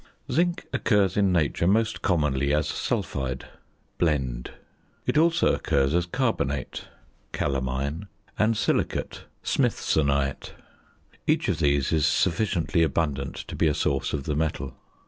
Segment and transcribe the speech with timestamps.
[0.31, 3.45] Zinc occurs in nature most commonly as sulphide
[3.99, 4.49] (blende);
[5.05, 6.87] it also occurs as carbonate
[7.33, 10.53] (calamine) and silicate (smithsonite).
[11.27, 14.75] Each of these is sufficiently abundant to be a source of the metal.